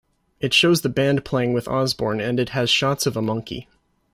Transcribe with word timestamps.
It 0.39 0.51
shows 0.51 0.81
the 0.81 0.89
band 0.89 1.23
playing 1.23 1.53
with 1.53 1.67
Osbourne 1.67 2.19
and 2.19 2.39
it 2.39 2.49
has 2.57 2.71
shots 2.71 3.05
of 3.05 3.15
a 3.15 3.21
monkey. 3.21 3.67